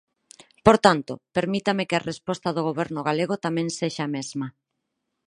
[0.65, 4.47] Por tanto, permítanme que a resposta do Goberno galego tamén sexa a mesma.